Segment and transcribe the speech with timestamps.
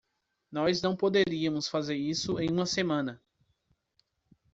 [0.51, 3.21] Nós não poderíamos fazer isso em uma semana!